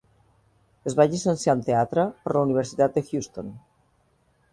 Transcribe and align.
Es 0.91 0.95
va 0.99 1.05
llicenciar 1.11 1.53
en 1.57 1.61
teatre 1.67 2.05
per 2.23 2.33
la 2.37 2.41
Universitat 2.47 2.97
de 2.97 3.05
Houston. 3.11 3.53